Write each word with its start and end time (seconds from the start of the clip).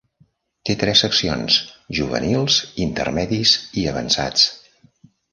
Té 0.67 0.75
tres 0.83 1.01
seccions: 1.05 1.57
juvenils, 1.99 2.57
intermedis 2.85 3.53
i 3.83 3.85
avançats. 3.93 4.47